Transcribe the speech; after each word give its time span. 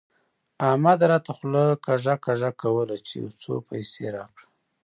احمد 0.69 0.99
راته 1.11 1.31
خوله 1.37 1.65
کږه 1.85 2.15
کږه 2.25 2.49
کوله 2.61 2.95
چې 3.07 3.13
يو 3.21 3.29
څو 3.41 3.53
پيسې 3.69 4.05
راکړه. 4.15 4.47